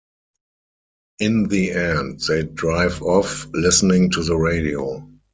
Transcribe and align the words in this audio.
In 1.19 1.47
the 1.49 1.73
end, 1.73 2.21
they 2.21 2.41
drive 2.41 3.03
off, 3.03 3.45
listening 3.53 4.09
to 4.13 4.23
the 4.23 4.35
radio. 4.35 5.07